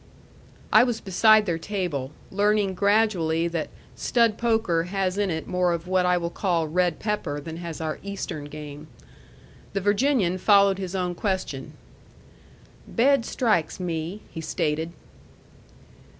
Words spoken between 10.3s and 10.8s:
followed